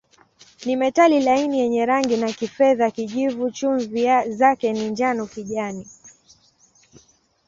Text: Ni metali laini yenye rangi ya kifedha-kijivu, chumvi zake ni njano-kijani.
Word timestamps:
Ni 0.65 0.75
metali 0.75 1.21
laini 1.21 1.59
yenye 1.59 1.85
rangi 1.85 2.21
ya 2.21 2.33
kifedha-kijivu, 2.33 3.51
chumvi 3.51 4.07
zake 4.29 4.73
ni 4.73 4.89
njano-kijani. 4.89 5.87